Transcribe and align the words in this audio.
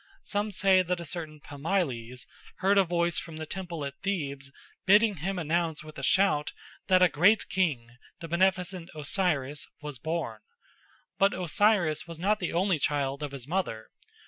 Some 0.23 0.49
say 0.49 0.81
that 0.81 0.99
a 0.99 1.05
certain 1.05 1.39
Pamyles 1.41 2.25
heard 2.57 2.79
a 2.79 2.83
voice 2.83 3.19
from 3.19 3.37
the 3.37 3.45
temple 3.45 3.85
at 3.85 4.01
Thebes 4.01 4.51
bidding 4.87 5.17
him 5.17 5.37
announce 5.37 5.83
with 5.83 5.99
a 5.99 6.03
shout 6.03 6.53
that 6.87 7.03
a 7.03 7.07
great 7.07 7.47
king, 7.49 7.85
the 8.19 8.27
beneficent 8.27 8.89
Osiris, 8.95 9.67
was 9.79 9.99
born. 9.99 10.39
But 11.19 11.35
Osiris 11.35 12.07
was 12.07 12.17
not 12.17 12.39
the 12.39 12.51
only 12.51 12.79
child 12.79 13.21
of 13.21 13.31
his 13.31 13.47
mother. 13.47 13.91